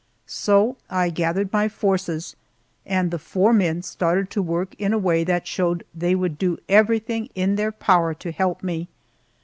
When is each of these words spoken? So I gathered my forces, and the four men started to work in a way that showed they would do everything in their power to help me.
So 0.25 0.77
I 0.89 1.11
gathered 1.11 1.53
my 1.53 1.69
forces, 1.69 2.35
and 2.87 3.11
the 3.11 3.19
four 3.19 3.53
men 3.53 3.83
started 3.83 4.31
to 4.31 4.41
work 4.41 4.73
in 4.79 4.93
a 4.93 4.97
way 4.97 5.23
that 5.23 5.45
showed 5.45 5.83
they 5.93 6.15
would 6.15 6.39
do 6.39 6.57
everything 6.67 7.29
in 7.35 7.55
their 7.55 7.71
power 7.71 8.15
to 8.15 8.31
help 8.31 8.63
me. 8.63 8.87